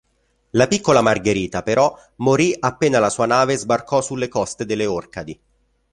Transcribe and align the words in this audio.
La 0.53 0.65
piccola 0.67 1.01
Margherita, 1.03 1.61
però, 1.61 1.95
morì 2.15 2.55
appena 2.59 2.97
la 2.97 3.11
sua 3.11 3.27
nave 3.27 3.55
sbarcò 3.55 4.01
sulle 4.01 4.29
coste 4.29 4.65
delle 4.65 4.87
Orcadi. 4.87 5.39